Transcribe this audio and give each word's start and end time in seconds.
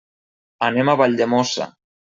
Anem 0.69 0.91
a 0.91 0.97
Valldemossa. 1.03 1.73